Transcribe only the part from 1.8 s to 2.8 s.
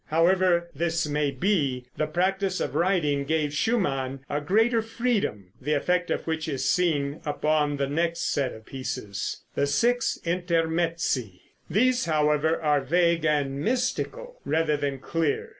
the practice of